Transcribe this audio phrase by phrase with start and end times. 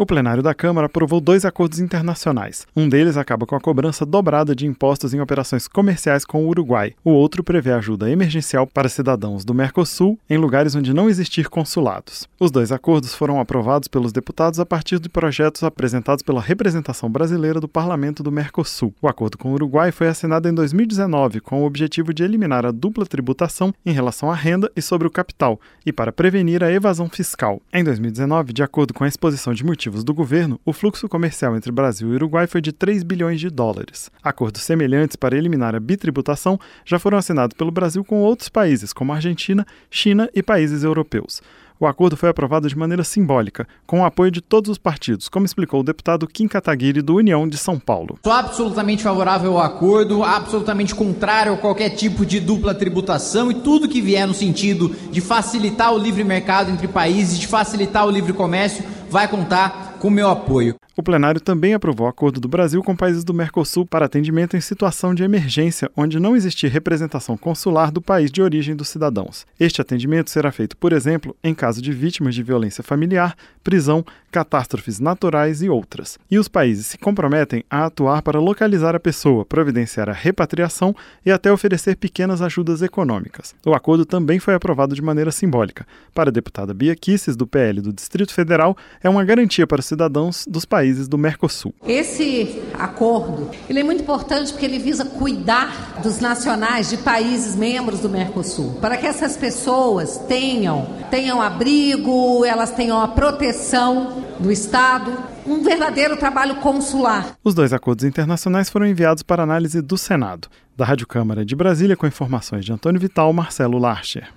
[0.00, 2.64] O plenário da Câmara aprovou dois acordos internacionais.
[2.76, 6.94] Um deles acaba com a cobrança dobrada de impostos em operações comerciais com o Uruguai.
[7.04, 12.28] O outro prevê ajuda emergencial para cidadãos do Mercosul em lugares onde não existir consulados.
[12.38, 17.58] Os dois acordos foram aprovados pelos deputados a partir de projetos apresentados pela representação brasileira
[17.58, 18.94] do Parlamento do Mercosul.
[19.02, 22.70] O acordo com o Uruguai foi assinado em 2019 com o objetivo de eliminar a
[22.70, 27.08] dupla tributação em relação à renda e sobre o capital e para prevenir a evasão
[27.08, 27.60] fiscal.
[27.74, 31.72] Em 2019, de acordo com a exposição de motivos do governo, o fluxo comercial entre
[31.72, 34.10] Brasil e Uruguai foi de 3 bilhões de dólares.
[34.22, 39.12] Acordos semelhantes para eliminar a bitributação já foram assinados pelo Brasil com outros países, como
[39.12, 41.40] Argentina, China e países europeus.
[41.80, 45.46] O acordo foi aprovado de maneira simbólica, com o apoio de todos os partidos, como
[45.46, 48.18] explicou o deputado Kim Kataguiri, do União de São Paulo.
[48.24, 53.88] Sou absolutamente favorável ao acordo, absolutamente contrário a qualquer tipo de dupla tributação e tudo
[53.88, 58.32] que vier no sentido de facilitar o livre mercado entre países, de facilitar o livre
[58.32, 60.76] comércio, vai contar com meu apoio.
[60.96, 64.60] O plenário também aprovou o acordo do Brasil com países do Mercosul para atendimento em
[64.60, 69.46] situação de emergência, onde não existir representação consular do país de origem dos cidadãos.
[69.60, 74.98] Este atendimento será feito, por exemplo, em caso de vítimas de violência familiar, prisão, catástrofes
[74.98, 76.18] naturais e outras.
[76.30, 80.94] E os países se comprometem a atuar para localizar a pessoa, providenciar a repatriação
[81.24, 83.54] e até oferecer pequenas ajudas econômicas.
[83.64, 85.86] O acordo também foi aprovado de maneira simbólica.
[86.12, 90.44] Para a deputada Bia Kisses, do PL do Distrito Federal, é uma garantia para cidadãos
[90.46, 91.74] dos países do Mercosul.
[91.86, 98.00] Esse acordo ele é muito importante porque ele visa cuidar dos nacionais de países membros
[98.00, 105.12] do Mercosul, para que essas pessoas tenham, tenham abrigo, elas tenham a proteção do Estado,
[105.46, 107.36] um verdadeiro trabalho consular.
[107.42, 110.48] Os dois acordos internacionais foram enviados para análise do Senado.
[110.76, 114.28] Da Rádio Câmara de Brasília, com informações de Antônio Vital, Marcelo Larcher.